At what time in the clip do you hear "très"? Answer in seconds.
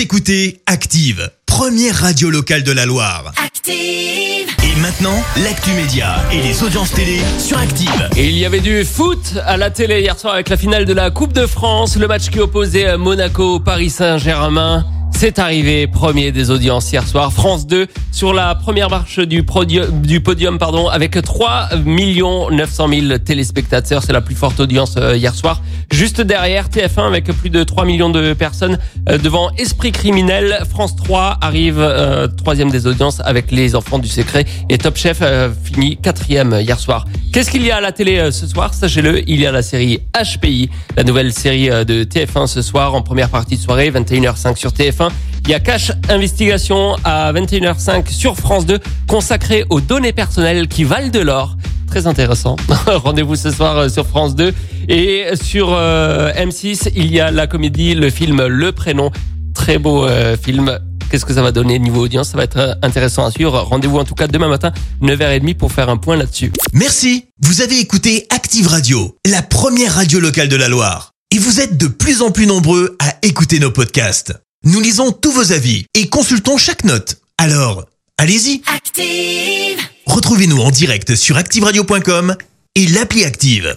51.86-52.08, 59.54-59.78